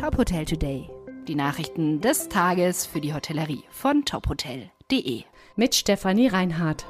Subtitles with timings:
[0.00, 0.88] Top Hotel Today.
[1.28, 5.24] Die Nachrichten des Tages für die Hotellerie von tophotel.de.
[5.56, 6.86] Mit Stefanie Reinhardt.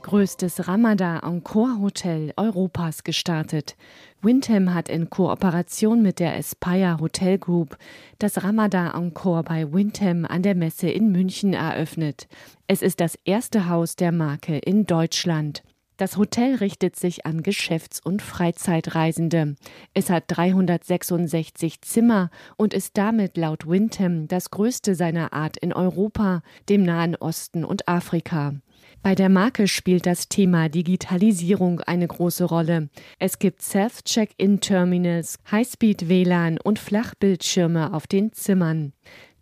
[0.00, 3.76] Größtes Ramada Encore Hotel Europas gestartet.
[4.22, 7.76] Windham hat in Kooperation mit der Aspire Hotel Group
[8.18, 12.26] das Ramada Encore bei Windham an der Messe in München eröffnet.
[12.66, 15.62] Es ist das erste Haus der Marke in Deutschland.
[15.96, 19.56] Das Hotel richtet sich an Geschäfts- und Freizeitreisende.
[19.94, 26.42] Es hat 366 Zimmer und ist damit laut Windham das größte seiner Art in Europa,
[26.68, 28.54] dem Nahen Osten und Afrika.
[29.02, 32.90] Bei der Marke spielt das Thema Digitalisierung eine große Rolle.
[33.18, 38.92] Es gibt Self-Check-In-Terminals, Highspeed-WLAN und Flachbildschirme auf den Zimmern.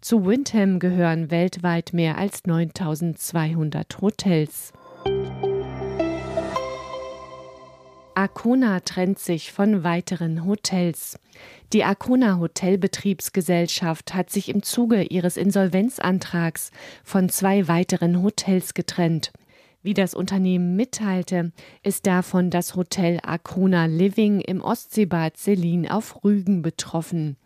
[0.00, 4.72] Zu Windham gehören weltweit mehr als 9200 Hotels.
[8.16, 11.18] Arcona trennt sich von weiteren Hotels.
[11.72, 16.70] Die Arcona Hotelbetriebsgesellschaft hat sich im Zuge ihres Insolvenzantrags
[17.02, 19.32] von zwei weiteren Hotels getrennt.
[19.82, 21.50] Wie das Unternehmen mitteilte,
[21.82, 27.36] ist davon das Hotel Arcona Living im Ostseebad Selin auf Rügen betroffen.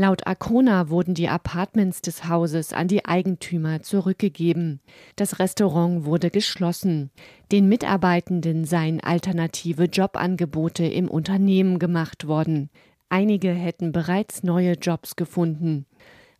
[0.00, 4.80] Laut Arcona wurden die Apartments des Hauses an die Eigentümer zurückgegeben.
[5.14, 7.10] Das Restaurant wurde geschlossen.
[7.52, 12.70] Den Mitarbeitenden seien alternative Jobangebote im Unternehmen gemacht worden.
[13.10, 15.84] Einige hätten bereits neue Jobs gefunden.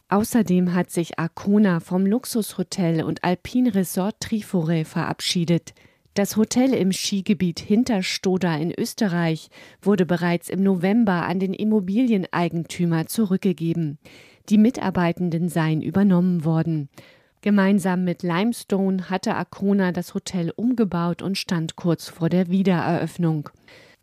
[0.09, 5.75] Außerdem hat sich Arcona vom Luxushotel und Alpinresort Trifore verabschiedet.
[6.21, 9.49] Das Hotel im Skigebiet Hinterstoda in Österreich
[9.81, 13.97] wurde bereits im November an den Immobilieneigentümer zurückgegeben.
[14.51, 16.91] Die Mitarbeitenden seien übernommen worden.
[17.41, 23.49] Gemeinsam mit Limestone hatte Arcona das Hotel umgebaut und stand kurz vor der Wiedereröffnung.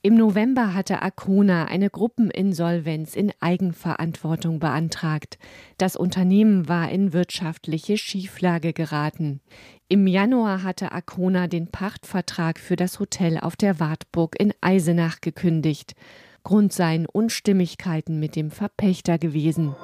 [0.04, 5.40] Im November hatte Arcona eine Gruppeninsolvenz in Eigenverantwortung beantragt.
[5.78, 9.42] Das Unternehmen war in wirtschaftliche Schieflage geraten.
[9.90, 15.96] Im Januar hatte Arcona den Pachtvertrag für das Hotel auf der Wartburg in Eisenach gekündigt.
[16.44, 19.76] Grund seien Unstimmigkeiten mit dem Verpächter gewesen.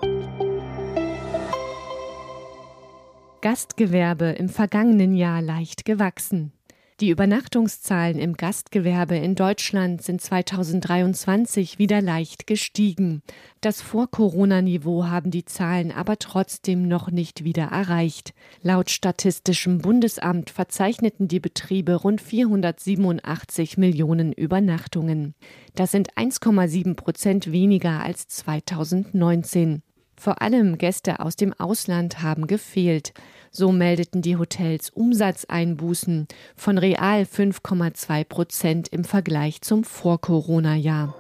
[3.42, 6.54] Gastgewerbe im vergangenen Jahr leicht gewachsen.
[7.04, 13.24] Die Übernachtungszahlen im Gastgewerbe in Deutschland sind 2023 wieder leicht gestiegen.
[13.60, 18.34] Das Vor-Corona-Niveau haben die Zahlen aber trotzdem noch nicht wieder erreicht.
[18.62, 25.36] Laut Statistischem Bundesamt verzeichneten die Betriebe rund 487 Millionen Übernachtungen.
[25.76, 29.82] Das sind 1,7 Prozent weniger als 2019.
[30.24, 33.12] Vor allem Gäste aus dem Ausland haben gefehlt.
[33.52, 41.14] So meldeten die Hotels Umsatzeinbußen von real 5,2 Prozent im Vergleich zum Vor-Corona-Jahr.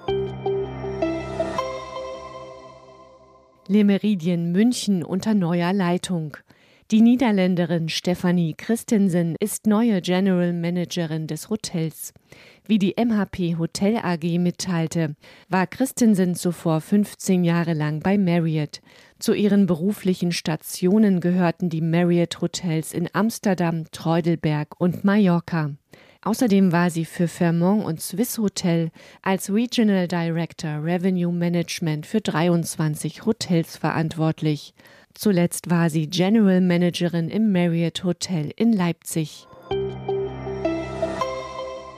[3.67, 6.37] Le Meridien München unter neuer Leitung.
[6.91, 12.13] Die Niederländerin Stefanie Christensen ist neue General Managerin des Hotels.
[12.65, 15.15] Wie die MHP Hotel AG mitteilte,
[15.49, 18.79] war Christensen zuvor 15 Jahre lang bei Marriott.
[19.19, 25.71] Zu ihren beruflichen Stationen gehörten die Marriott Hotels in Amsterdam, Treudelberg und Mallorca.
[26.21, 28.91] Außerdem war sie für Fairmont und Swiss Hotel
[29.21, 34.73] als Regional Director Revenue Management für 23 Hotels verantwortlich.
[35.13, 39.47] Zuletzt war sie General Managerin im Marriott Hotel in Leipzig.